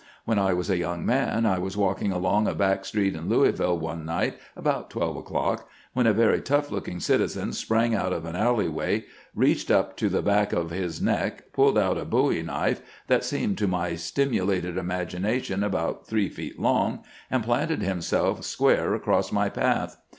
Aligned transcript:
When 0.25 0.39
I 0.39 0.51
was 0.55 0.67
a 0.71 0.77
young 0.79 1.05
man, 1.05 1.45
I 1.45 1.59
was 1.59 1.77
walking 1.77 2.11
along 2.11 2.47
a 2.47 2.55
back 2.55 2.85
street 2.85 3.15
in 3.15 3.29
Louisville 3.29 3.77
one 3.77 4.03
night 4.03 4.35
about 4.55 4.89
twelve 4.89 5.15
o'clock, 5.15 5.69
when 5.93 6.07
a 6.07 6.11
very 6.11 6.41
tough 6.41 6.71
looking 6.71 6.99
citizen 6.99 7.53
sprang 7.53 7.93
out 7.93 8.11
of 8.11 8.25
an 8.25 8.35
alleyway, 8.35 9.05
reached 9.35 9.69
up 9.69 9.95
to 9.97 10.09
the 10.09 10.23
back 10.23 10.53
of 10.53 10.71
his 10.71 11.03
neck, 11.03 11.53
pulled 11.53 11.77
out 11.77 11.99
a 11.99 12.05
bowie 12.05 12.41
knife 12.41 12.81
that 13.05 13.23
seemed 13.23 13.59
to 13.59 13.67
my 13.67 13.93
stimulated 13.93 14.75
imagination 14.75 15.63
about 15.63 16.07
three 16.07 16.29
feet 16.29 16.59
long, 16.59 17.03
and 17.29 17.43
planted 17.43 17.83
himself 17.83 18.43
square 18.43 18.95
across 18.95 19.31
my 19.31 19.49
path. 19.49 19.97